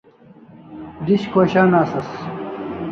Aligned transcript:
Dish 1.05 1.27
khoshan 1.35 1.71
asas 1.83 2.09